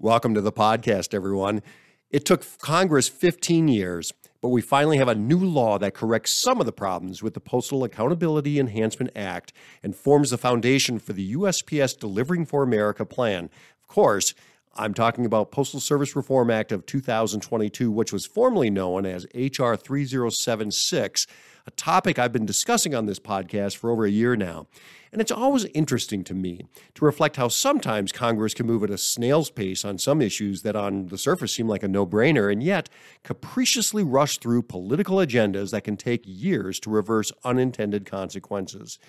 Welcome 0.00 0.32
to 0.34 0.40
the 0.40 0.52
podcast, 0.52 1.12
everyone. 1.12 1.60
It 2.08 2.24
took 2.24 2.44
Congress 2.58 3.08
15 3.08 3.66
years, 3.66 4.12
but 4.40 4.50
we 4.50 4.60
finally 4.60 4.96
have 4.98 5.08
a 5.08 5.14
new 5.16 5.40
law 5.40 5.76
that 5.76 5.94
corrects 5.94 6.40
some 6.40 6.60
of 6.60 6.66
the 6.66 6.72
problems 6.72 7.20
with 7.20 7.34
the 7.34 7.40
Postal 7.40 7.82
Accountability 7.82 8.60
Enhancement 8.60 9.10
Act 9.16 9.52
and 9.82 9.96
forms 9.96 10.30
the 10.30 10.38
foundation 10.38 11.00
for 11.00 11.14
the 11.14 11.34
USPS 11.34 11.98
Delivering 11.98 12.46
for 12.46 12.62
America 12.62 13.04
plan. 13.04 13.50
Of 13.82 13.88
course, 13.88 14.34
I'm 14.78 14.94
talking 14.94 15.26
about 15.26 15.50
Postal 15.50 15.80
Service 15.80 16.14
Reform 16.14 16.52
Act 16.52 16.70
of 16.70 16.86
2022, 16.86 17.90
which 17.90 18.12
was 18.12 18.26
formerly 18.26 18.70
known 18.70 19.06
as 19.06 19.26
H.R. 19.34 19.76
3076, 19.76 21.26
a 21.66 21.70
topic 21.72 22.16
I've 22.16 22.32
been 22.32 22.46
discussing 22.46 22.94
on 22.94 23.06
this 23.06 23.18
podcast 23.18 23.76
for 23.76 23.90
over 23.90 24.04
a 24.04 24.10
year 24.10 24.36
now. 24.36 24.68
And 25.10 25.20
it's 25.20 25.32
always 25.32 25.64
interesting 25.74 26.22
to 26.24 26.34
me 26.34 26.66
to 26.94 27.04
reflect 27.04 27.36
how 27.36 27.48
sometimes 27.48 28.12
Congress 28.12 28.54
can 28.54 28.66
move 28.66 28.84
at 28.84 28.90
a 28.90 28.98
snail's 28.98 29.50
pace 29.50 29.84
on 29.84 29.98
some 29.98 30.22
issues 30.22 30.62
that 30.62 30.76
on 30.76 31.08
the 31.08 31.18
surface 31.18 31.54
seem 31.54 31.66
like 31.66 31.82
a 31.82 31.88
no 31.88 32.06
brainer, 32.06 32.52
and 32.52 32.62
yet 32.62 32.88
capriciously 33.24 34.04
rush 34.04 34.38
through 34.38 34.62
political 34.62 35.16
agendas 35.16 35.72
that 35.72 35.82
can 35.82 35.96
take 35.96 36.22
years 36.24 36.78
to 36.80 36.90
reverse 36.90 37.32
unintended 37.42 38.06
consequences. 38.06 39.00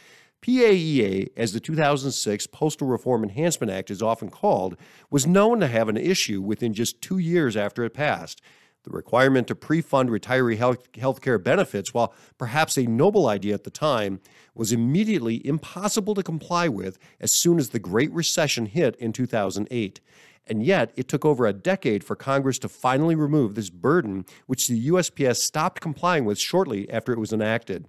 PAEA, 0.42 1.30
as 1.36 1.52
the 1.52 1.60
2006 1.60 2.48
Postal 2.48 2.88
Reform 2.88 3.24
Enhancement 3.24 3.72
Act 3.72 3.92
is 3.92 4.02
often 4.02 4.30
called, 4.30 4.78
was 5.10 5.28
known 5.28 5.60
to 5.60 5.68
have 5.68 5.90
an 5.90 5.98
issue 5.98 6.42
within 6.42 6.74
just 6.74 7.02
two 7.02 7.18
years 7.18 7.58
after 7.58 7.84
it 7.84 7.94
passed. 7.94 8.42
The 8.84 8.92
requirement 8.92 9.48
to 9.48 9.56
pre 9.56 9.82
fund 9.82 10.10
retiree 10.10 10.58
health 10.98 11.22
care 11.22 11.38
benefits, 11.38 11.94
while 11.94 12.14
perhaps 12.38 12.78
a 12.78 12.84
noble 12.84 13.28
idea 13.28 13.54
at 13.54 13.66
the 13.66 13.70
time, 13.70 14.22
was 14.56 14.72
immediately 14.72 15.46
impossible 15.46 16.16
to 16.16 16.24
comply 16.24 16.70
with 16.70 16.98
as 17.20 17.34
soon 17.34 17.60
as 17.60 17.70
the 17.70 17.80
Great 17.80 18.12
Recession 18.14 18.68
hit 18.68 18.96
in 18.96 19.12
2008. 19.12 20.00
And 20.48 20.64
yet, 20.64 20.94
it 20.96 21.10
took 21.10 21.26
over 21.26 21.46
a 21.46 21.54
decade 21.54 22.04
for 22.04 22.16
Congress 22.16 22.58
to 22.60 22.70
finally 22.70 23.16
remove 23.16 23.56
this 23.56 23.70
burden, 23.70 24.26
which 24.48 24.68
the 24.68 24.88
USPS 24.88 25.38
stopped 25.38 25.82
complying 25.82 26.24
with 26.24 26.40
shortly 26.40 26.90
after 26.90 27.12
it 27.12 27.20
was 27.20 27.34
enacted. 27.34 27.88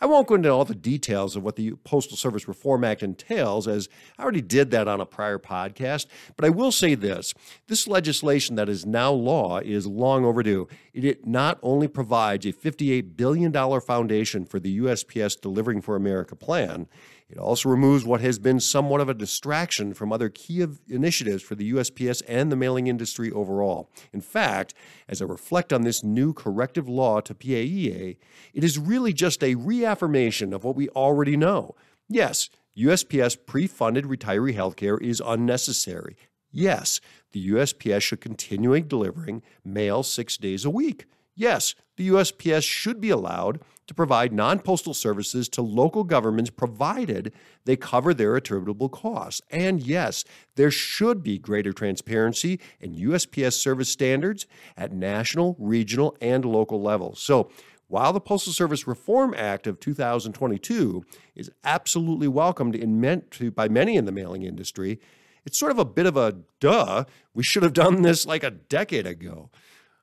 I 0.00 0.06
won't 0.06 0.26
go 0.26 0.34
into 0.34 0.50
all 0.50 0.64
the 0.64 0.74
details 0.74 1.36
of 1.36 1.42
what 1.42 1.56
the 1.56 1.72
Postal 1.84 2.16
Service 2.16 2.48
Reform 2.48 2.84
Act 2.84 3.02
entails, 3.02 3.66
as 3.68 3.88
I 4.18 4.22
already 4.22 4.40
did 4.40 4.70
that 4.70 4.88
on 4.88 5.00
a 5.00 5.06
prior 5.06 5.38
podcast, 5.38 6.06
but 6.36 6.44
I 6.44 6.50
will 6.50 6.72
say 6.72 6.94
this 6.94 7.34
this 7.66 7.86
legislation 7.86 8.56
that 8.56 8.68
is 8.68 8.86
now 8.86 9.12
law 9.12 9.58
is 9.58 9.86
long 9.86 10.24
overdue. 10.24 10.68
It 10.92 11.26
not 11.26 11.58
only 11.62 11.88
provides 11.88 12.46
a 12.46 12.52
$58 12.52 13.16
billion 13.16 13.52
foundation 13.80 14.44
for 14.44 14.58
the 14.58 14.78
USPS 14.78 15.40
Delivering 15.40 15.82
for 15.82 15.96
America 15.96 16.36
plan, 16.36 16.88
it 17.28 17.38
also 17.38 17.68
removes 17.68 18.04
what 18.04 18.20
has 18.20 18.38
been 18.38 18.60
somewhat 18.60 19.00
of 19.00 19.08
a 19.08 19.14
distraction 19.14 19.94
from 19.94 20.12
other 20.12 20.28
key 20.28 20.64
initiatives 20.88 21.42
for 21.42 21.56
the 21.56 21.72
USPS 21.72 22.22
and 22.28 22.52
the 22.52 22.56
mailing 22.56 22.86
industry 22.86 23.32
overall. 23.32 23.90
In 24.12 24.20
fact, 24.20 24.74
as 25.08 25.20
I 25.20 25.24
reflect 25.24 25.72
on 25.72 25.82
this 25.82 26.04
new 26.04 26.32
corrective 26.32 26.88
law 26.88 27.20
to 27.20 27.34
PAEA, 27.34 28.16
it 28.54 28.64
is 28.64 28.78
really 28.78 29.12
just 29.12 29.42
a 29.42 29.56
reaffirmation 29.56 30.52
of 30.52 30.62
what 30.62 30.76
we 30.76 30.88
already 30.90 31.36
know. 31.36 31.74
Yes, 32.08 32.48
USPS 32.78 33.36
pre 33.44 33.66
funded 33.66 34.04
retiree 34.04 34.54
health 34.54 34.76
care 34.76 34.98
is 34.98 35.20
unnecessary. 35.24 36.16
Yes, 36.52 37.00
the 37.32 37.50
USPS 37.50 38.02
should 38.02 38.20
continue 38.20 38.80
delivering 38.80 39.42
mail 39.64 40.02
six 40.02 40.36
days 40.36 40.64
a 40.64 40.70
week. 40.70 41.06
Yes, 41.36 41.74
the 41.96 42.08
USPS 42.08 42.64
should 42.64 43.00
be 43.00 43.10
allowed 43.10 43.60
to 43.86 43.94
provide 43.94 44.32
non 44.32 44.58
postal 44.58 44.94
services 44.94 45.48
to 45.50 45.62
local 45.62 46.02
governments 46.02 46.50
provided 46.50 47.32
they 47.64 47.76
cover 47.76 48.12
their 48.12 48.34
attributable 48.36 48.88
costs. 48.88 49.40
And 49.50 49.80
yes, 49.80 50.24
there 50.56 50.70
should 50.70 51.22
be 51.22 51.38
greater 51.38 51.72
transparency 51.72 52.58
in 52.80 52.94
USPS 52.94 53.52
service 53.52 53.90
standards 53.90 54.46
at 54.76 54.92
national, 54.92 55.56
regional, 55.58 56.16
and 56.20 56.44
local 56.44 56.82
levels. 56.82 57.20
So, 57.20 57.50
while 57.88 58.12
the 58.12 58.20
Postal 58.20 58.52
Service 58.52 58.88
Reform 58.88 59.32
Act 59.36 59.68
of 59.68 59.78
2022 59.78 61.04
is 61.36 61.52
absolutely 61.62 62.26
welcomed 62.26 62.74
in 62.74 63.00
meant 63.00 63.30
to, 63.32 63.52
by 63.52 63.68
many 63.68 63.94
in 63.94 64.06
the 64.06 64.12
mailing 64.12 64.42
industry, 64.42 64.98
it's 65.44 65.56
sort 65.56 65.70
of 65.70 65.78
a 65.78 65.84
bit 65.84 66.06
of 66.06 66.16
a 66.16 66.38
duh. 66.58 67.04
We 67.32 67.44
should 67.44 67.62
have 67.62 67.72
done 67.72 68.02
this 68.02 68.26
like 68.26 68.42
a 68.42 68.50
decade 68.50 69.06
ago. 69.06 69.50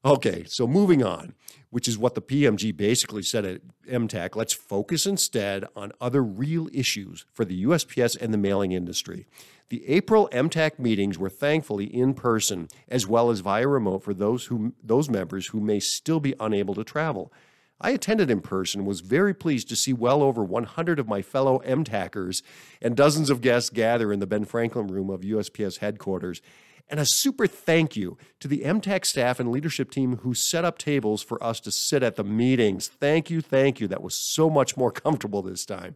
Okay, 0.05 0.43
so 0.45 0.67
moving 0.67 1.01
on, 1.01 1.33
which 1.69 1.87
is 1.87 1.97
what 1.97 2.13
the 2.13 2.21
PMG 2.21 2.75
basically 2.75 3.23
said 3.23 3.45
at 3.45 3.61
MTAC. 3.89 4.35
Let's 4.35 4.51
focus 4.51 5.05
instead 5.05 5.63
on 5.77 5.93
other 6.01 6.21
real 6.21 6.67
issues 6.73 7.25
for 7.31 7.45
the 7.45 7.63
USPS 7.63 8.19
and 8.19 8.33
the 8.33 8.37
mailing 8.37 8.73
industry. 8.73 9.27
The 9.69 9.87
April 9.87 10.27
MTAC 10.33 10.77
meetings 10.77 11.17
were 11.17 11.29
thankfully 11.29 11.85
in 11.85 12.15
person 12.15 12.67
as 12.89 13.07
well 13.07 13.29
as 13.29 13.39
via 13.39 13.65
remote 13.65 14.03
for 14.03 14.13
those 14.13 14.47
who 14.47 14.73
those 14.83 15.09
members 15.09 15.47
who 15.47 15.61
may 15.61 15.79
still 15.79 16.19
be 16.19 16.35
unable 16.37 16.75
to 16.75 16.83
travel. 16.83 17.31
I 17.79 17.91
attended 17.91 18.29
in 18.29 18.41
person 18.41 18.81
and 18.81 18.87
was 18.87 18.99
very 18.99 19.33
pleased 19.33 19.69
to 19.69 19.75
see 19.75 19.93
well 19.93 20.21
over 20.21 20.43
100 20.43 20.99
of 20.99 21.07
my 21.07 21.21
fellow 21.21 21.59
MTACers 21.65 22.41
and 22.81 22.95
dozens 22.95 23.29
of 23.29 23.41
guests 23.41 23.69
gather 23.69 24.11
in 24.11 24.19
the 24.19 24.27
Ben 24.27 24.45
Franklin 24.45 24.87
room 24.87 25.09
of 25.09 25.21
USPS 25.21 25.79
headquarters 25.79 26.41
and 26.89 26.99
a 26.99 27.05
super 27.05 27.47
thank 27.47 27.95
you 27.95 28.17
to 28.39 28.47
the 28.47 28.61
MTAC 28.61 29.05
staff 29.05 29.39
and 29.39 29.51
leadership 29.51 29.89
team 29.89 30.17
who 30.17 30.33
set 30.33 30.65
up 30.65 30.77
tables 30.77 31.23
for 31.23 31.43
us 31.43 31.59
to 31.61 31.71
sit 31.71 32.03
at 32.03 32.15
the 32.15 32.23
meetings. 32.23 32.87
Thank 32.87 33.29
you, 33.29 33.41
thank 33.41 33.79
you. 33.79 33.87
That 33.87 34.03
was 34.03 34.15
so 34.15 34.49
much 34.49 34.77
more 34.77 34.91
comfortable 35.03 35.41
this 35.41 35.65
time. 35.65 35.95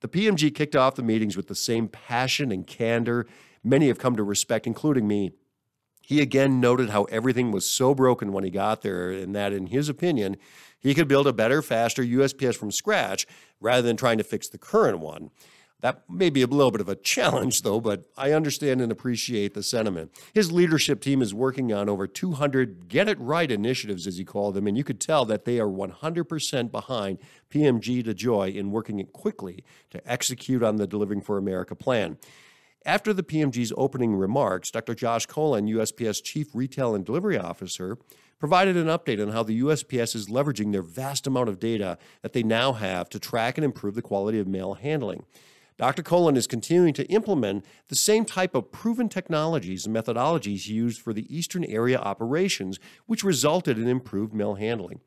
The 0.00 0.08
PMG 0.08 0.54
kicked 0.54 0.74
off 0.74 0.96
the 0.96 1.02
meetings 1.02 1.36
with 1.36 1.48
the 1.48 1.54
same 1.54 1.88
passion 1.88 2.50
and 2.50 2.66
candor 2.66 3.26
many 3.64 3.88
have 3.88 3.98
come 3.98 4.16
to 4.16 4.22
respect, 4.22 4.66
including 4.66 5.06
me. 5.06 5.32
He 6.02 6.20
again 6.20 6.60
noted 6.60 6.90
how 6.90 7.04
everything 7.04 7.52
was 7.52 7.68
so 7.68 7.94
broken 7.94 8.32
when 8.32 8.44
he 8.44 8.50
got 8.50 8.82
there, 8.82 9.10
and 9.10 9.34
that, 9.36 9.52
in 9.52 9.66
his 9.66 9.88
opinion, 9.88 10.36
he 10.80 10.94
could 10.94 11.06
build 11.06 11.28
a 11.28 11.32
better, 11.32 11.62
faster 11.62 12.02
USPS 12.02 12.56
from 12.56 12.72
scratch 12.72 13.26
rather 13.60 13.82
than 13.82 13.96
trying 13.96 14.18
to 14.18 14.24
fix 14.24 14.48
the 14.48 14.58
current 14.58 14.98
one. 14.98 15.30
That 15.82 16.08
may 16.08 16.30
be 16.30 16.42
a 16.42 16.46
little 16.46 16.70
bit 16.70 16.80
of 16.80 16.88
a 16.88 16.94
challenge, 16.94 17.62
though, 17.62 17.80
but 17.80 18.04
I 18.16 18.30
understand 18.30 18.80
and 18.80 18.92
appreciate 18.92 19.52
the 19.52 19.64
sentiment. 19.64 20.12
His 20.32 20.52
leadership 20.52 21.00
team 21.00 21.20
is 21.20 21.34
working 21.34 21.72
on 21.72 21.88
over 21.88 22.06
200 22.06 22.88
get 22.88 23.08
it 23.08 23.18
right 23.18 23.50
initiatives, 23.50 24.06
as 24.06 24.16
he 24.16 24.24
called 24.24 24.54
them, 24.54 24.68
and 24.68 24.78
you 24.78 24.84
could 24.84 25.00
tell 25.00 25.24
that 25.24 25.44
they 25.44 25.58
are 25.58 25.66
100% 25.66 26.70
behind 26.70 27.18
PMG 27.50 28.04
DeJoy 28.04 28.54
in 28.54 28.70
working 28.70 29.00
it 29.00 29.12
quickly 29.12 29.64
to 29.90 30.00
execute 30.10 30.62
on 30.62 30.76
the 30.76 30.86
Delivering 30.86 31.20
for 31.20 31.36
America 31.36 31.74
plan. 31.74 32.16
After 32.86 33.12
the 33.12 33.24
PMG's 33.24 33.72
opening 33.76 34.14
remarks, 34.14 34.70
Dr. 34.70 34.94
Josh 34.94 35.26
Colin, 35.26 35.66
USPS 35.66 36.22
Chief 36.22 36.48
Retail 36.54 36.94
and 36.94 37.04
Delivery 37.04 37.38
Officer, 37.38 37.98
provided 38.38 38.76
an 38.76 38.86
update 38.86 39.20
on 39.20 39.32
how 39.32 39.42
the 39.42 39.60
USPS 39.60 40.14
is 40.14 40.28
leveraging 40.28 40.70
their 40.70 40.82
vast 40.82 41.26
amount 41.26 41.48
of 41.48 41.58
data 41.58 41.98
that 42.22 42.32
they 42.32 42.42
now 42.44 42.72
have 42.72 43.08
to 43.10 43.18
track 43.18 43.58
and 43.58 43.64
improve 43.64 43.94
the 43.94 44.02
quality 44.02 44.38
of 44.38 44.46
mail 44.46 44.74
handling. 44.74 45.24
Dr. 45.82 46.04
Colin 46.04 46.36
is 46.36 46.46
continuing 46.46 46.94
to 46.94 47.04
implement 47.06 47.64
the 47.88 47.96
same 47.96 48.24
type 48.24 48.54
of 48.54 48.70
proven 48.70 49.08
technologies 49.08 49.84
and 49.84 49.92
methodologies 49.92 50.68
used 50.68 51.00
for 51.00 51.12
the 51.12 51.26
Eastern 51.36 51.64
area 51.64 51.98
operations, 51.98 52.78
which 53.06 53.24
resulted 53.24 53.76
in 53.76 53.88
improved 53.88 54.32
mail 54.32 54.54
handling. 54.54 55.00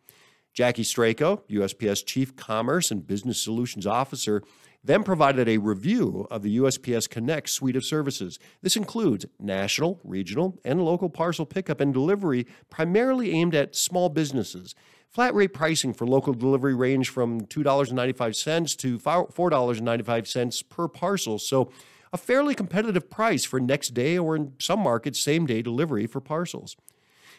Jackie 0.53 0.83
Strako, 0.83 1.43
USPS 1.49 2.05
Chief 2.05 2.35
Commerce 2.35 2.91
and 2.91 3.07
Business 3.07 3.41
Solutions 3.41 3.87
Officer, 3.87 4.43
then 4.83 5.01
provided 5.01 5.47
a 5.47 5.59
review 5.59 6.27
of 6.29 6.43
the 6.43 6.57
USPS 6.57 7.09
Connect 7.09 7.49
suite 7.49 7.77
of 7.77 7.85
services. 7.85 8.37
This 8.61 8.75
includes 8.75 9.25
national, 9.39 10.01
regional, 10.03 10.59
and 10.65 10.83
local 10.83 11.09
parcel 11.09 11.45
pickup 11.45 11.79
and 11.79 11.93
delivery, 11.93 12.47
primarily 12.69 13.31
aimed 13.31 13.55
at 13.55 13.77
small 13.77 14.09
businesses. 14.09 14.75
Flat 15.09 15.33
rate 15.33 15.53
pricing 15.53 15.93
for 15.93 16.05
local 16.05 16.33
delivery 16.33 16.73
range 16.73 17.09
from 17.09 17.41
$2.95 17.41 18.77
to 18.77 18.99
$4.95 18.99 20.69
per 20.69 20.87
parcel. 20.87 21.39
So, 21.39 21.71
a 22.11 22.17
fairly 22.17 22.55
competitive 22.55 23.09
price 23.09 23.43
for 23.43 23.59
next 23.59 23.93
day 23.93 24.17
or 24.17 24.35
in 24.35 24.53
some 24.59 24.79
markets, 24.79 25.19
same 25.19 25.45
day 25.45 25.61
delivery 25.61 26.07
for 26.07 26.21
parcels. 26.21 26.77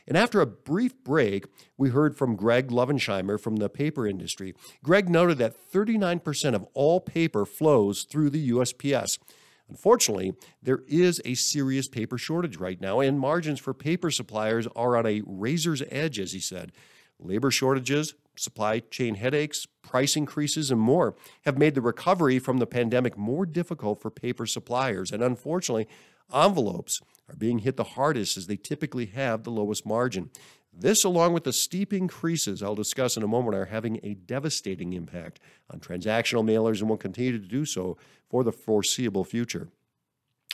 And 0.07 0.17
after 0.17 0.41
a 0.41 0.47
brief 0.47 1.03
break, 1.03 1.47
we 1.77 1.91
heard 1.91 2.17
from 2.17 2.37
Greg 2.37 2.69
Lovensheimer 2.69 3.41
from 3.41 3.57
the 3.57 3.69
paper 3.69 4.07
industry. 4.07 4.55
Greg 4.83 5.09
noted 5.09 5.39
that 5.39 5.57
39% 5.73 6.55
of 6.55 6.67
all 6.75 7.01
paper 7.01 7.45
flows 7.45 8.05
through 8.05 8.31
the 8.31 8.51
USPS. 8.51 9.19
Unfortunately, 9.69 10.35
there 10.63 10.85
is 10.87 11.21
a 11.25 11.35
serious 11.35 11.89
paper 11.89 12.19
shortage 12.19 12.57
right 12.57 12.81
now, 12.81 13.01
and 13.01 13.19
margins 13.19 13.59
for 13.59 13.75
paper 13.75 14.13
suppliers 14.13 14.69
are 14.77 14.97
on 14.97 15.07
a 15.07 15.23
razor's 15.27 15.83
edge, 15.91 16.21
as 16.21 16.33
he 16.33 16.41
said. 16.41 16.71
Labor 17.19 17.51
shortages, 17.51 18.15
supply 18.37 18.81
chain 18.81 19.15
headaches, 19.15 19.67
price 19.83 20.17
increases, 20.17 20.71
and 20.71 20.81
more 20.81 21.15
have 21.45 21.59
made 21.59 21.75
the 21.75 21.81
recovery 21.81 22.39
from 22.39 22.59
the 22.59 22.67
pandemic 22.67 23.17
more 23.17 23.47
difficult 23.47 24.01
for 24.01 24.11
paper 24.11 24.47
suppliers. 24.47 25.11
And 25.11 25.23
unfortunately, 25.23 25.89
envelopes 26.33 27.01
are 27.29 27.37
being 27.37 27.61
hit 27.61 27.77
the 27.77 27.85
hardest 27.85 28.37
as 28.37 28.47
they 28.47 28.57
typically 28.57 29.07
have 29.07 29.43
the 29.43 29.51
lowest 29.51 29.87
margin. 29.87 30.31
This, 30.79 31.05
along 31.05 31.33
with 31.33 31.45
the 31.45 31.55
steep 31.55 31.93
increases 31.93 32.63
I'll 32.63 32.75
discuss 32.75 33.17
in 33.17 33.23
a 33.23 33.29
moment, 33.29 33.57
are 33.57 33.65
having 33.67 33.99
a 34.03 34.15
devastating 34.15 34.93
impact 34.93 35.41
on 35.71 35.81
transactional 35.81 36.45
mailers 36.45 36.81
and 36.81 36.91
will 36.91 36.99
continue 36.99 37.33
to 37.33 37.39
do 37.39 37.65
so 37.65 37.97
for 38.29 38.45
the 38.45 38.53
foreseeable 38.53 39.25
future. 39.25 39.69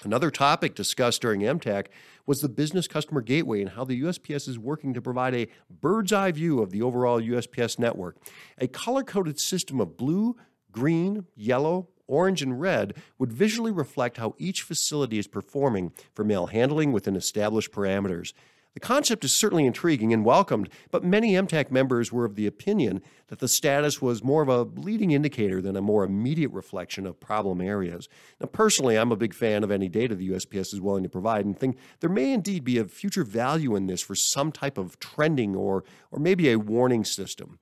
Another 0.05 0.31
topic 0.31 0.75
discussed 0.75 1.23
during 1.23 1.41
MTAC 1.41 1.87
was 2.27 2.41
the 2.41 2.49
Business 2.49 2.89
Customer 2.89 3.21
Gateway 3.21 3.61
and 3.61 3.71
how 3.71 3.85
the 3.85 4.01
USPS 4.03 4.49
is 4.49 4.59
working 4.59 4.95
to 4.95 5.03
provide 5.03 5.35
a 5.35 5.49
bird's 5.71 6.13
eye 6.13 6.33
view 6.33 6.61
of 6.61 6.71
the 6.71 6.83
overall 6.83 7.21
USPS 7.21 7.79
network. 7.79 8.17
A 8.59 8.67
color 8.67 9.03
coded 9.03 9.39
system 9.39 9.81
of 9.81 9.97
blue, 9.97 10.37
green, 10.71 11.27
yellow, 11.37 11.89
orange, 12.07 12.43
and 12.43 12.61
red 12.61 12.95
would 13.19 13.33
visually 13.33 13.73
reflect 13.73 14.17
how 14.17 14.35
each 14.39 14.63
facility 14.63 15.19
is 15.19 15.27
performing 15.27 15.93
for 16.15 16.25
mail 16.25 16.47
handling 16.47 16.93
within 16.93 17.17
established 17.17 17.73
parameters. 17.73 18.33
The 18.75 18.81
concept 18.81 19.25
is 19.25 19.33
certainly 19.33 19.67
intriguing 19.67 20.13
and 20.13 20.25
welcomed, 20.25 20.71
but 20.91 21.05
many 21.05 21.33
MTAC 21.33 21.71
members 21.71 22.11
were 22.11 22.25
of 22.25 22.37
the 22.37 22.47
opinion 22.47 23.03
that 23.29 23.39
the 23.39 23.49
status 23.49 24.01
was 24.01 24.25
more 24.25 24.43
of 24.43 24.49
a 24.49 24.63
leading 24.63 25.11
indicator 25.11 25.61
than 25.61 25.77
a 25.77 25.83
more 25.83 26.05
immediate 26.05 26.51
reflection 26.53 27.07
of 27.07 27.21
problem 27.21 27.61
areas. 27.61 28.09
Now, 28.41 28.47
personally, 28.47 28.97
I'm 28.97 29.13
a 29.13 29.17
big 29.17 29.35
fan 29.35 29.63
of 29.63 29.71
any 29.71 29.89
data 29.89 30.15
the 30.15 30.31
USPS 30.31 30.73
is 30.73 30.81
willing 30.81 31.03
to 31.03 31.11
provide 31.11 31.45
and 31.45 31.59
think 31.59 31.77
there 32.01 32.09
may 32.09 32.33
indeed 32.33 32.65
be 32.65 32.79
a 32.79 32.87
future 32.87 33.25
value 33.25 33.77
in 33.77 33.89
this 33.89 34.01
for 34.01 34.15
some 34.15 34.51
type 34.51 34.79
of 34.79 34.99
trending 34.99 35.55
or, 35.55 35.85
or 36.11 36.19
maybe 36.19 36.51
a 36.51 36.59
warning 36.59 37.05
system. 37.05 37.59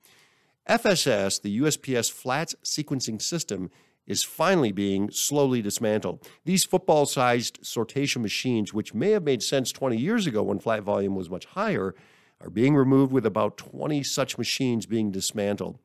FSS, 0.69 1.41
the 1.41 1.59
USPS 1.59 2.09
Flats 2.09 2.55
Sequencing 2.63 3.21
System, 3.21 3.69
is 4.07 4.23
finally 4.23 4.71
being 4.71 5.09
slowly 5.11 5.61
dismantled. 5.61 6.27
These 6.45 6.65
football 6.65 7.05
sized 7.05 7.61
sortation 7.61 8.21
machines, 8.21 8.73
which 8.73 8.93
may 8.93 9.11
have 9.11 9.23
made 9.23 9.43
sense 9.43 9.71
20 9.71 9.97
years 9.97 10.27
ago 10.27 10.43
when 10.43 10.59
flat 10.59 10.83
volume 10.83 11.15
was 11.15 11.29
much 11.29 11.45
higher, 11.45 11.95
are 12.41 12.49
being 12.49 12.75
removed 12.75 13.11
with 13.11 13.25
about 13.25 13.57
20 13.57 14.03
such 14.03 14.37
machines 14.37 14.85
being 14.85 15.11
dismantled. 15.11 15.77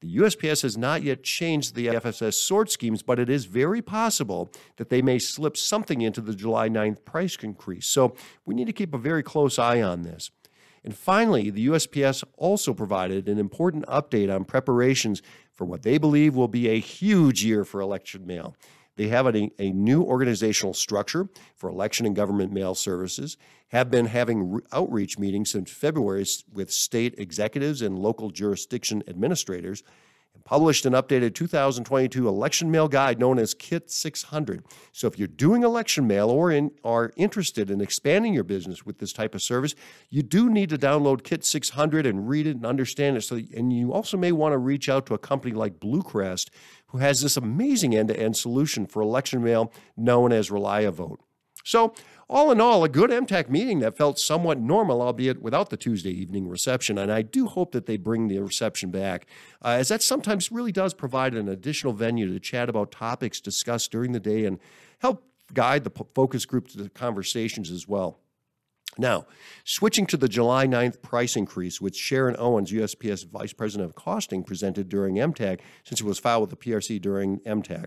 The 0.00 0.16
USPS 0.16 0.62
has 0.62 0.78
not 0.78 1.02
yet 1.02 1.22
changed 1.22 1.74
the 1.74 1.88
FSS 1.88 2.34
sort 2.34 2.70
schemes, 2.70 3.02
but 3.02 3.18
it 3.18 3.28
is 3.28 3.44
very 3.44 3.82
possible 3.82 4.50
that 4.76 4.88
they 4.88 5.02
may 5.02 5.18
slip 5.18 5.58
something 5.58 6.00
into 6.00 6.22
the 6.22 6.34
July 6.34 6.70
9th 6.70 7.04
price 7.04 7.36
increase. 7.42 7.86
So 7.86 8.14
we 8.46 8.54
need 8.54 8.66
to 8.66 8.72
keep 8.72 8.94
a 8.94 8.98
very 8.98 9.22
close 9.22 9.58
eye 9.58 9.82
on 9.82 10.02
this. 10.02 10.30
And 10.82 10.96
finally, 10.96 11.50
the 11.50 11.66
USPS 11.66 12.24
also 12.38 12.72
provided 12.72 13.28
an 13.28 13.38
important 13.38 13.84
update 13.86 14.34
on 14.34 14.46
preparations 14.46 15.20
for 15.60 15.66
what 15.66 15.82
they 15.82 15.98
believe 15.98 16.34
will 16.34 16.48
be 16.48 16.70
a 16.70 16.78
huge 16.78 17.44
year 17.44 17.66
for 17.66 17.82
election 17.82 18.26
mail. 18.26 18.56
They 18.96 19.08
have 19.08 19.26
a, 19.26 19.50
a 19.58 19.70
new 19.72 20.02
organizational 20.02 20.72
structure 20.72 21.28
for 21.54 21.68
election 21.68 22.06
and 22.06 22.16
government 22.16 22.50
mail 22.50 22.74
services, 22.74 23.36
have 23.68 23.90
been 23.90 24.06
having 24.06 24.52
re- 24.52 24.62
outreach 24.72 25.18
meetings 25.18 25.50
since 25.50 25.70
February 25.70 26.24
with 26.50 26.72
state 26.72 27.14
executives 27.18 27.82
and 27.82 27.98
local 27.98 28.30
jurisdiction 28.30 29.02
administrators, 29.06 29.82
published 30.50 30.84
an 30.84 30.94
updated 30.94 31.32
2022 31.32 32.26
election 32.26 32.72
mail 32.72 32.88
guide 32.88 33.20
known 33.20 33.38
as 33.38 33.54
Kit 33.54 33.88
600. 33.88 34.64
So 34.90 35.06
if 35.06 35.16
you're 35.16 35.28
doing 35.28 35.62
election 35.62 36.08
mail 36.08 36.28
or 36.28 36.50
in, 36.50 36.72
are 36.82 37.12
interested 37.14 37.70
in 37.70 37.80
expanding 37.80 38.34
your 38.34 38.42
business 38.42 38.84
with 38.84 38.98
this 38.98 39.12
type 39.12 39.36
of 39.36 39.42
service, 39.42 39.76
you 40.08 40.24
do 40.24 40.50
need 40.50 40.68
to 40.70 40.76
download 40.76 41.22
Kit 41.22 41.44
600 41.44 42.04
and 42.04 42.28
read 42.28 42.48
it 42.48 42.56
and 42.56 42.66
understand 42.66 43.16
it. 43.16 43.20
So, 43.20 43.38
and 43.54 43.72
you 43.72 43.92
also 43.92 44.16
may 44.16 44.32
want 44.32 44.52
to 44.52 44.58
reach 44.58 44.88
out 44.88 45.06
to 45.06 45.14
a 45.14 45.18
company 45.18 45.54
like 45.54 45.78
Bluecrest, 45.78 46.48
who 46.88 46.98
has 46.98 47.20
this 47.20 47.36
amazing 47.36 47.94
end-to-end 47.94 48.36
solution 48.36 48.86
for 48.86 49.02
election 49.02 49.44
mail 49.44 49.72
known 49.96 50.32
as 50.32 50.50
ReliaVote. 50.50 51.18
So 51.64 51.94
all 52.30 52.52
in 52.52 52.60
all, 52.60 52.84
a 52.84 52.88
good 52.88 53.10
MTAC 53.10 53.50
meeting 53.50 53.80
that 53.80 53.96
felt 53.96 54.18
somewhat 54.18 54.60
normal, 54.60 55.02
albeit 55.02 55.42
without 55.42 55.68
the 55.68 55.76
Tuesday 55.76 56.12
evening 56.12 56.48
reception. 56.48 56.96
And 56.96 57.10
I 57.10 57.22
do 57.22 57.48
hope 57.48 57.72
that 57.72 57.86
they 57.86 57.96
bring 57.96 58.28
the 58.28 58.38
reception 58.38 58.92
back, 58.92 59.26
uh, 59.64 59.70
as 59.70 59.88
that 59.88 60.00
sometimes 60.00 60.52
really 60.52 60.70
does 60.70 60.94
provide 60.94 61.34
an 61.34 61.48
additional 61.48 61.92
venue 61.92 62.32
to 62.32 62.38
chat 62.38 62.68
about 62.68 62.92
topics 62.92 63.40
discussed 63.40 63.90
during 63.90 64.12
the 64.12 64.20
day 64.20 64.44
and 64.44 64.60
help 65.00 65.24
guide 65.52 65.82
the 65.82 66.04
focus 66.14 66.46
group 66.46 66.68
to 66.68 66.78
the 66.78 66.88
conversations 66.88 67.68
as 67.68 67.88
well. 67.88 68.20
Now, 68.96 69.26
switching 69.64 70.06
to 70.06 70.16
the 70.16 70.28
July 70.28 70.66
9th 70.68 71.02
price 71.02 71.34
increase, 71.34 71.80
which 71.80 71.96
Sharon 71.96 72.36
Owens, 72.38 72.70
USPS 72.70 73.28
Vice 73.28 73.52
President 73.52 73.88
of 73.88 73.96
Costing, 73.96 74.44
presented 74.44 74.88
during 74.88 75.16
MTAC, 75.16 75.60
since 75.84 76.00
it 76.00 76.06
was 76.06 76.20
filed 76.20 76.42
with 76.42 76.50
the 76.50 76.56
PRC 76.56 77.00
during 77.00 77.40
MTAC. 77.40 77.86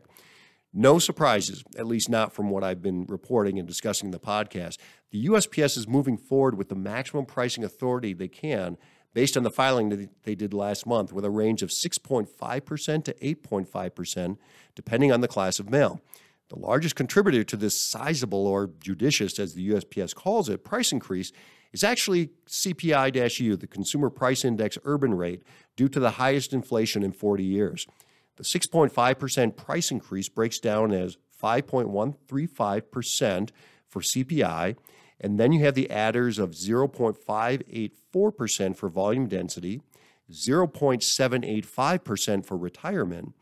No 0.73 0.97
surprises, 0.97 1.63
at 1.77 1.85
least 1.85 2.09
not 2.09 2.33
from 2.33 2.49
what 2.49 2.63
I've 2.63 2.81
been 2.81 3.05
reporting 3.05 3.59
and 3.59 3.67
discussing 3.67 4.07
in 4.07 4.11
the 4.11 4.19
podcast. 4.19 4.77
The 5.11 5.27
USPS 5.27 5.77
is 5.77 5.87
moving 5.87 6.17
forward 6.17 6.57
with 6.57 6.69
the 6.69 6.75
maximum 6.75 7.25
pricing 7.25 7.63
authority 7.63 8.13
they 8.13 8.27
can 8.27 8.77
based 9.13 9.37
on 9.37 9.43
the 9.43 9.51
filing 9.51 9.89
that 9.89 10.09
they 10.23 10.33
did 10.33 10.53
last 10.53 10.87
month 10.87 11.13
with 11.13 11.23
a 11.23 11.29
range 11.29 11.61
of 11.61 11.69
6.5% 11.69 13.03
to 13.03 13.13
8.5%, 13.13 14.37
depending 14.73 15.11
on 15.11 15.21
the 15.21 15.27
class 15.27 15.59
of 15.59 15.69
mail. 15.69 16.01
The 16.49 16.59
largest 16.59 16.95
contributor 16.95 17.43
to 17.43 17.57
this 17.57 17.79
sizable 17.79 18.47
or 18.47 18.71
judicious, 18.79 19.37
as 19.37 19.53
the 19.53 19.69
USPS 19.69 20.15
calls 20.15 20.49
it, 20.49 20.63
price 20.63 20.91
increase 20.91 21.31
is 21.71 21.83
actually 21.83 22.29
CPI 22.47 23.39
U, 23.39 23.55
the 23.55 23.67
Consumer 23.67 24.09
Price 24.09 24.43
Index 24.45 24.77
urban 24.83 25.13
rate, 25.13 25.43
due 25.75 25.89
to 25.89 25.99
the 25.99 26.11
highest 26.11 26.53
inflation 26.53 27.03
in 27.03 27.11
40 27.11 27.43
years. 27.43 27.87
The 28.35 28.43
6.5% 28.43 29.55
price 29.55 29.91
increase 29.91 30.27
breaks 30.29 30.57
down 30.59 30.91
as 30.91 31.17
5.135% 31.41 33.49
for 33.87 34.01
CPI, 34.01 34.75
and 35.19 35.39
then 35.39 35.51
you 35.51 35.63
have 35.63 35.75
the 35.75 35.91
adders 35.91 36.39
of 36.39 36.51
0.584% 36.51 38.75
for 38.75 38.89
volume 38.89 39.27
density, 39.27 39.81
0.785% 40.31 42.45
for 42.45 42.57
retirement, 42.57 43.33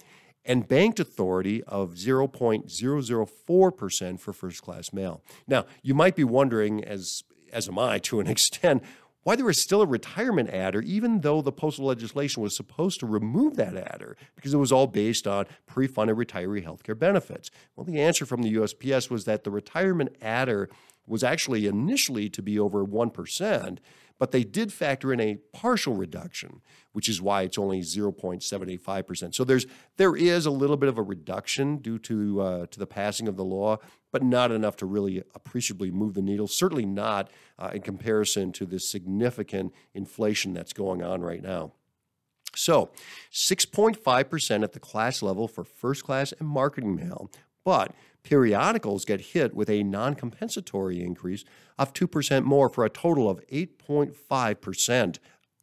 and 0.43 0.67
banked 0.67 0.99
authority 0.99 1.61
of 1.63 1.93
0.004% 1.93 4.19
for 4.19 4.33
first 4.33 4.61
class 4.61 4.91
mail. 4.91 5.21
Now, 5.47 5.65
you 5.81 5.93
might 5.93 6.15
be 6.15 6.23
wondering, 6.23 6.83
as, 6.83 7.23
as 7.53 7.69
am 7.69 7.77
I 7.77 7.99
to 7.99 8.19
an 8.19 8.25
extent, 8.31 8.83
why 9.23 9.35
there 9.35 9.45
was 9.45 9.61
still 9.61 9.81
a 9.81 9.85
retirement 9.85 10.49
adder, 10.49 10.81
even 10.81 11.21
though 11.21 11.41
the 11.41 11.51
postal 11.51 11.85
legislation 11.85 12.41
was 12.41 12.55
supposed 12.55 12.99
to 12.99 13.05
remove 13.05 13.55
that 13.55 13.75
adder 13.75 14.17
because 14.35 14.53
it 14.53 14.57
was 14.57 14.71
all 14.71 14.87
based 14.87 15.27
on 15.27 15.45
pre 15.65 15.87
funded 15.87 16.17
retiree 16.17 16.63
health 16.63 16.83
care 16.83 16.95
benefits. 16.95 17.51
Well, 17.75 17.85
the 17.85 18.01
answer 18.01 18.25
from 18.25 18.41
the 18.41 18.55
USPS 18.55 19.09
was 19.09 19.25
that 19.25 19.43
the 19.43 19.51
retirement 19.51 20.15
adder 20.21 20.69
was 21.05 21.23
actually 21.23 21.67
initially 21.67 22.29
to 22.29 22.41
be 22.41 22.59
over 22.59 22.85
1%, 22.85 23.77
but 24.21 24.31
they 24.31 24.43
did 24.43 24.71
factor 24.71 25.11
in 25.11 25.19
a 25.19 25.39
partial 25.51 25.95
reduction, 25.95 26.61
which 26.91 27.09
is 27.09 27.21
why 27.21 27.41
it's 27.41 27.57
only 27.57 27.81
0.785%. 27.81 29.33
So 29.33 29.43
there's 29.43 29.65
there 29.97 30.15
is 30.15 30.45
a 30.45 30.51
little 30.51 30.77
bit 30.77 30.89
of 30.89 30.99
a 30.99 31.01
reduction 31.01 31.77
due 31.77 31.97
to 31.99 32.41
uh, 32.41 32.65
to 32.67 32.77
the 32.77 32.85
passing 32.85 33.27
of 33.27 33.35
the 33.35 33.43
law, 33.43 33.77
but 34.11 34.21
not 34.21 34.51
enough 34.51 34.75
to 34.77 34.85
really 34.85 35.23
appreciably 35.33 35.89
move 35.89 36.13
the 36.13 36.21
needle. 36.21 36.47
Certainly 36.47 36.85
not 36.85 37.31
uh, 37.57 37.71
in 37.73 37.81
comparison 37.81 38.51
to 38.53 38.65
the 38.67 38.79
significant 38.79 39.73
inflation 39.95 40.53
that's 40.53 40.71
going 40.71 41.01
on 41.01 41.21
right 41.21 41.41
now. 41.41 41.71
So, 42.55 42.91
6.5% 43.31 44.63
at 44.63 44.73
the 44.73 44.79
class 44.79 45.21
level 45.21 45.47
for 45.47 45.63
first 45.63 46.03
class 46.03 46.33
and 46.37 46.47
marketing 46.47 46.95
mail, 46.95 47.31
but 47.63 47.93
periodicals 48.23 49.05
get 49.05 49.21
hit 49.21 49.53
with 49.53 49.69
a 49.69 49.83
non 49.83 50.15
compensatory 50.15 51.01
increase 51.01 51.43
of 51.77 51.93
2% 51.93 52.43
more 52.43 52.69
for 52.69 52.85
a 52.85 52.89
total 52.89 53.29
of 53.29 53.45
8.5%. 53.47 55.17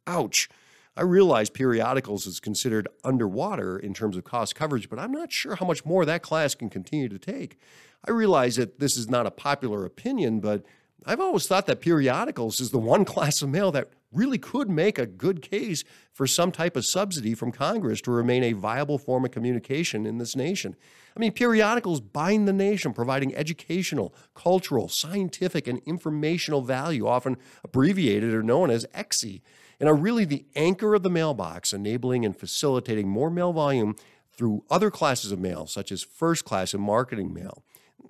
Ouch. 0.07 0.49
I 0.97 1.03
realize 1.03 1.49
periodicals 1.49 2.27
is 2.27 2.41
considered 2.41 2.89
underwater 3.05 3.79
in 3.79 3.93
terms 3.93 4.17
of 4.17 4.25
cost 4.25 4.53
coverage, 4.55 4.89
but 4.89 4.99
I'm 4.99 5.13
not 5.13 5.31
sure 5.31 5.55
how 5.55 5.65
much 5.65 5.85
more 5.85 6.03
that 6.03 6.23
class 6.23 6.55
can 6.55 6.69
continue 6.69 7.07
to 7.07 7.17
take. 7.17 7.57
I 8.05 8.11
realize 8.11 8.57
that 8.57 8.79
this 8.79 8.97
is 8.97 9.09
not 9.09 9.25
a 9.25 9.31
popular 9.31 9.85
opinion, 9.85 10.41
but 10.41 10.65
I've 11.05 11.21
always 11.21 11.47
thought 11.47 11.67
that 11.67 11.79
periodicals 11.79 12.59
is 12.59 12.71
the 12.71 12.79
one 12.79 13.05
class 13.13 13.41
of 13.41 13.49
mail 13.49 13.71
that 13.71 13.89
really 14.11 14.37
could 14.37 14.69
make 14.69 14.97
a 14.97 15.05
good 15.05 15.41
case 15.41 15.83
for 16.11 16.27
some 16.27 16.51
type 16.51 16.75
of 16.75 16.85
subsidy 16.85 17.33
from 17.33 17.51
Congress 17.51 18.01
to 18.01 18.11
remain 18.11 18.43
a 18.43 18.53
viable 18.53 18.97
form 18.97 19.23
of 19.23 19.31
communication 19.31 20.05
in 20.05 20.17
this 20.17 20.35
nation. 20.35 20.75
I 21.15 21.19
mean, 21.19 21.31
periodicals 21.31 21.99
bind 21.99 22.47
the 22.47 22.53
nation, 22.53 22.93
providing 22.93 23.35
educational, 23.35 24.13
cultural, 24.35 24.87
scientific, 24.87 25.67
and 25.67 25.79
informational 25.85 26.61
value, 26.61 27.07
often 27.07 27.37
abbreviated 27.63 28.33
or 28.33 28.43
known 28.43 28.69
as 28.69 28.85
ECSI, 28.93 29.41
and 29.79 29.89
are 29.89 29.95
really 29.95 30.25
the 30.25 30.45
anchor 30.55 30.95
of 30.95 31.03
the 31.03 31.09
mailbox, 31.09 31.73
enabling 31.73 32.25
and 32.25 32.37
facilitating 32.37 33.07
more 33.07 33.29
mail 33.29 33.53
volume 33.53 33.95
through 34.31 34.63
other 34.69 34.91
classes 34.91 35.31
of 35.31 35.39
mail, 35.39 35.67
such 35.67 35.91
as 35.91 36.03
first 36.03 36.45
class 36.45 36.73
and 36.73 36.83
marketing 36.83 37.33
mail 37.33 37.63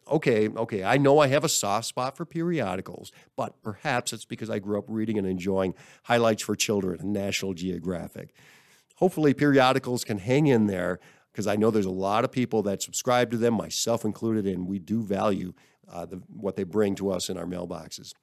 okay, 0.10 0.50
okay, 0.50 0.84
I 0.84 0.98
know 0.98 1.20
I 1.20 1.28
have 1.28 1.44
a 1.44 1.50
soft 1.50 1.88
spot 1.88 2.18
for 2.18 2.26
periodicals, 2.26 3.12
but 3.36 3.62
perhaps 3.64 4.14
it's 4.14 4.26
because 4.26 4.50
I 4.50 4.60
grew 4.60 4.78
up 4.78 4.86
reading 4.88 5.18
and 5.18 5.28
enjoying 5.28 5.76
highlights 6.04 6.44
for 6.44 6.56
children 6.56 7.00
and 7.00 7.14
National 7.14 7.54
Geographic. 7.54 8.34
Hopefully, 8.96 9.34
periodicals 9.34 10.04
can 10.04 10.18
hang 10.18 10.48
in 10.48 10.68
there 10.68 11.00
because 11.32 11.48
I 11.48 11.56
know 11.56 11.72
there's 11.72 11.86
a 11.86 11.92
lot 11.92 12.24
of 12.24 12.32
people 12.32 12.64
that 12.64 12.82
subscribe 12.82 13.32
to 13.32 13.38
them, 13.38 13.54
myself 13.54 14.06
included, 14.06 14.46
and 14.46 14.68
we 14.68 14.80
do 14.80 15.02
value 15.02 15.54
uh, 15.92 16.06
the, 16.06 16.22
what 16.28 16.56
they 16.56 16.64
bring 16.64 16.96
to 16.96 17.12
us 17.12 17.30
in 17.30 17.38
our 17.38 17.46
mailboxes. 17.46 18.14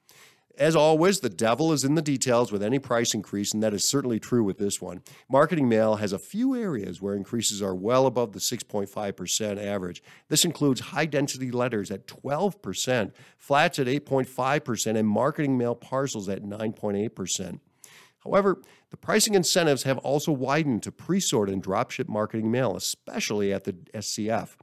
As 0.58 0.74
always, 0.74 1.20
the 1.20 1.28
devil 1.28 1.70
is 1.72 1.84
in 1.84 1.96
the 1.96 2.02
details 2.02 2.50
with 2.50 2.62
any 2.62 2.78
price 2.78 3.12
increase, 3.12 3.52
and 3.52 3.62
that 3.62 3.74
is 3.74 3.84
certainly 3.84 4.18
true 4.18 4.42
with 4.42 4.56
this 4.56 4.80
one. 4.80 5.02
Marketing 5.28 5.68
mail 5.68 5.96
has 5.96 6.14
a 6.14 6.18
few 6.18 6.56
areas 6.56 7.02
where 7.02 7.14
increases 7.14 7.60
are 7.60 7.74
well 7.74 8.06
above 8.06 8.32
the 8.32 8.38
6.5% 8.38 9.62
average. 9.62 10.02
This 10.28 10.46
includes 10.46 10.80
high 10.80 11.04
density 11.04 11.50
letters 11.50 11.90
at 11.90 12.06
12%, 12.06 13.12
flats 13.36 13.78
at 13.78 13.86
8.5%, 13.86 14.96
and 14.96 15.08
marketing 15.08 15.58
mail 15.58 15.74
parcels 15.74 16.26
at 16.26 16.42
9.8%. 16.42 17.60
However, 18.26 18.60
the 18.90 18.96
pricing 18.96 19.34
incentives 19.34 19.84
have 19.84 19.98
also 19.98 20.32
widened 20.32 20.82
to 20.82 20.92
pre 20.92 21.20
sort 21.20 21.48
and 21.48 21.62
dropship 21.62 22.08
marketing 22.08 22.50
mail, 22.50 22.74
especially 22.74 23.52
at 23.52 23.64
the 23.64 23.72
SCF. 23.94 24.56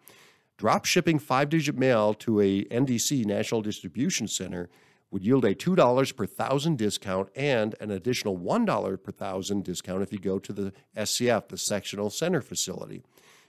Drop 0.58 0.86
shipping 0.86 1.18
five 1.18 1.50
digit 1.50 1.78
mail 1.78 2.14
to 2.16 2.42
a 2.42 2.66
NDC 2.66 3.26
National 3.26 3.62
Distribution 3.62 4.28
Center 4.28 4.70
would 5.12 5.24
yield 5.24 5.46
a 5.46 5.56
$2 5.56 6.16
per 6.16 6.26
thousand 6.26 6.78
discount 6.78 7.30
and 7.36 7.76
an 7.80 7.92
additional 7.92 8.38
$1 8.38 9.04
per 9.04 9.12
thousand 9.12 9.64
discount 9.64 10.02
if 10.02 10.12
you 10.12 10.20
go 10.20 10.40
to 10.40 10.52
the 10.52 10.74
SCF, 10.98 11.48
the 11.48 11.58
sectional 11.58 12.10
center 12.10 12.42
facility. 12.42 13.02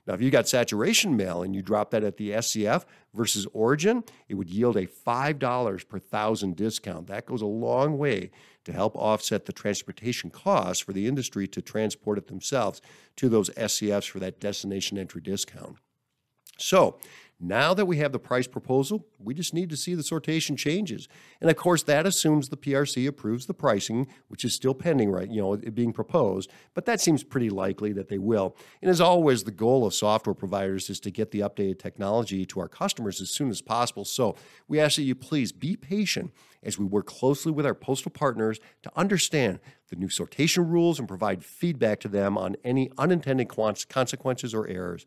Now, 0.07 0.15
if 0.15 0.21
you 0.21 0.31
got 0.31 0.47
saturation 0.47 1.17
mail 1.17 1.43
and 1.43 1.55
you 1.55 1.63
drop 1.63 1.91
that 1.91 2.05
at 2.05 2.19
the 2.19 2.33
SCF 2.33 2.85
versus 3.15 3.47
Origin, 3.53 4.05
it 4.29 4.35
would 4.35 4.51
yield 4.51 4.77
a 4.77 4.87
$5 4.87 5.89
per 5.89 5.99
thousand 5.99 6.57
discount. 6.57 7.07
That 7.07 7.27
goes 7.27 7.41
a 7.41 7.47
long 7.47 7.97
way 7.97 8.31
to 8.65 8.73
help 8.73 8.97
offset 8.97 9.47
the 9.47 9.53
transportation 9.53 10.31
costs 10.31 10.83
for 10.83 10.93
the 10.93 11.07
industry 11.07 11.47
to 11.49 11.63
transport 11.63 12.19
it 12.19 12.27
themselves 12.27 12.83
to 13.17 13.29
those 13.29 13.51
SCFs 13.51 14.09
for 14.09 14.19
that 14.19 14.41
destination 14.41 14.99
entry 14.99 15.21
discount. 15.21 15.77
So, 16.59 16.99
now 17.41 17.75
that 17.75 17.87
we 17.87 17.99
have 17.99 18.13
the 18.13 18.19
price 18.19 18.47
proposal, 18.47 19.07
we 19.19 19.35
just 19.35 19.53
need 19.53 19.69
to 19.71 19.77
see 19.77 19.95
the 19.95 20.03
sortation 20.03 20.57
changes. 20.57 21.09
And 21.41 21.51
of 21.51 21.57
course, 21.57 21.83
that 21.85 22.07
assumes 22.07 22.49
the 22.49 22.57
PRC 22.57 23.07
approves 23.07 23.47
the 23.47 23.55
pricing, 23.55 24.07
which 24.29 24.45
is 24.45 24.55
still 24.55 24.75
pending, 24.75 25.11
right? 25.11 25.31
You 25.31 25.43
know, 25.43 25.57
being 25.57 25.93
proposed, 25.93 26.51
but 26.75 26.87
that 26.87 27.01
seems 27.01 27.25
pretty 27.25 27.51
likely 27.51 27.93
that 27.93 28.09
they 28.09 28.19
will. 28.19 28.57
And 28.81 28.91
as 28.91 29.01
always, 29.01 29.45
the 29.45 29.51
goal 29.51 29.87
of 29.87 29.95
software 29.95 30.35
providers 30.35 30.89
is 30.89 31.01
to 31.01 31.11
get 31.11 31.33
the 31.33 31.41
updated 31.41 31.79
technology 31.79 32.47
to 32.47 32.61
our 32.61 32.69
customers 32.69 33.21
as 33.21 33.31
soon 33.31 33.51
as 33.51 33.61
possible. 33.61 34.05
So 34.05 34.37
we 34.69 34.81
ask 34.81 34.97
that 34.97 35.03
you 35.03 35.15
please 35.15 35.53
be 35.53 35.77
patient 35.77 36.33
as 36.63 36.79
we 36.79 36.85
work 36.85 37.07
closely 37.07 37.53
with 37.53 37.67
our 37.67 37.75
postal 37.75 38.11
partners 38.11 38.59
to 38.83 38.91
understand 38.97 39.61
the 39.91 39.97
new 39.97 40.09
sortation 40.09 40.71
rules 40.71 40.99
and 40.99 41.07
provide 41.07 41.45
feedback 41.45 42.01
to 42.01 42.09
them 42.09 42.39
on 42.39 42.57
any 42.65 42.91
unintended 42.97 43.49
consequences 43.49 44.55
or 44.55 44.67
errors. 44.67 45.05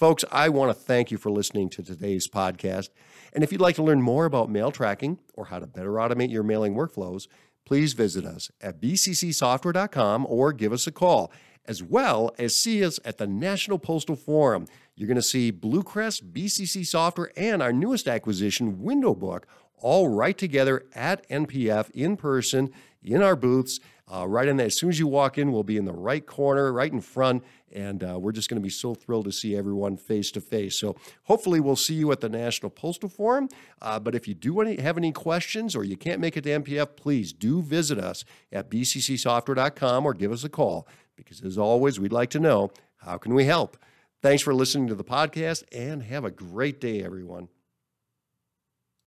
Folks, 0.00 0.24
I 0.32 0.48
want 0.48 0.70
to 0.70 0.74
thank 0.74 1.10
you 1.10 1.18
for 1.18 1.30
listening 1.30 1.68
to 1.68 1.82
today's 1.82 2.26
podcast. 2.26 2.88
And 3.34 3.44
if 3.44 3.52
you'd 3.52 3.60
like 3.60 3.74
to 3.74 3.82
learn 3.82 4.00
more 4.00 4.24
about 4.24 4.48
mail 4.48 4.70
tracking 4.70 5.18
or 5.34 5.44
how 5.44 5.58
to 5.58 5.66
better 5.66 5.90
automate 5.90 6.30
your 6.30 6.42
mailing 6.42 6.74
workflows, 6.74 7.28
please 7.66 7.92
visit 7.92 8.24
us 8.24 8.50
at 8.62 8.80
bccsoftware.com 8.80 10.26
or 10.26 10.54
give 10.54 10.72
us 10.72 10.86
a 10.86 10.90
call, 10.90 11.30
as 11.66 11.82
well 11.82 12.34
as 12.38 12.56
see 12.56 12.82
us 12.82 12.98
at 13.04 13.18
the 13.18 13.26
National 13.26 13.78
Postal 13.78 14.16
Forum. 14.16 14.64
You're 14.96 15.06
going 15.06 15.16
to 15.16 15.22
see 15.22 15.52
Bluecrest, 15.52 16.32
BCC 16.32 16.86
Software, 16.86 17.30
and 17.36 17.62
our 17.62 17.70
newest 17.70 18.08
acquisition, 18.08 18.78
WindowBook, 18.78 19.42
all 19.76 20.08
right 20.08 20.38
together 20.38 20.86
at 20.94 21.28
NPF 21.28 21.90
in 21.90 22.16
person 22.16 22.70
in 23.02 23.20
our 23.20 23.36
booths. 23.36 23.80
Uh, 24.12 24.26
right 24.26 24.48
in 24.48 24.56
there, 24.56 24.66
as 24.66 24.76
soon 24.76 24.88
as 24.88 24.98
you 24.98 25.06
walk 25.06 25.38
in, 25.38 25.52
we'll 25.52 25.62
be 25.62 25.76
in 25.76 25.84
the 25.84 25.92
right 25.92 26.26
corner, 26.26 26.72
right 26.72 26.92
in 26.92 27.00
front, 27.00 27.44
and 27.72 28.02
uh, 28.02 28.18
we're 28.18 28.32
just 28.32 28.48
going 28.48 28.60
to 28.60 28.62
be 28.62 28.68
so 28.68 28.92
thrilled 28.92 29.24
to 29.26 29.32
see 29.32 29.56
everyone 29.56 29.96
face 29.96 30.32
to 30.32 30.40
face. 30.40 30.74
So 30.74 30.96
hopefully 31.24 31.60
we'll 31.60 31.76
see 31.76 31.94
you 31.94 32.10
at 32.10 32.20
the 32.20 32.28
National 32.28 32.70
Postal 32.70 33.08
Forum. 33.08 33.48
Uh, 33.80 34.00
but 34.00 34.16
if 34.16 34.26
you 34.26 34.34
do 34.34 34.60
any, 34.60 34.80
have 34.80 34.96
any 34.96 35.12
questions 35.12 35.76
or 35.76 35.84
you 35.84 35.96
can't 35.96 36.20
make 36.20 36.36
it 36.36 36.42
to 36.42 36.50
NPF, 36.50 36.96
please 36.96 37.32
do 37.32 37.62
visit 37.62 37.98
us 37.98 38.24
at 38.50 38.68
bccsoftware.com 38.68 40.04
or 40.04 40.14
give 40.14 40.32
us 40.32 40.42
a 40.42 40.48
call 40.48 40.88
because 41.16 41.42
as 41.42 41.58
always, 41.58 42.00
we'd 42.00 42.12
like 42.12 42.30
to 42.30 42.40
know 42.40 42.70
how 42.98 43.18
can 43.18 43.34
we 43.34 43.44
help. 43.44 43.76
Thanks 44.22 44.42
for 44.42 44.54
listening 44.54 44.88
to 44.88 44.94
the 44.94 45.04
podcast 45.04 45.64
and 45.72 46.02
have 46.02 46.24
a 46.24 46.30
great 46.30 46.80
day, 46.80 47.02
everyone. 47.02 47.48